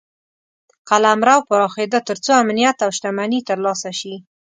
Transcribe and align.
قلمرو 0.89 1.37
پراخېده 1.47 1.99
تر 2.07 2.17
څو 2.25 2.31
امنیت 2.43 2.77
او 2.85 2.89
شتمني 2.97 3.39
ترلاسه 3.49 3.91
شي. 3.99 4.15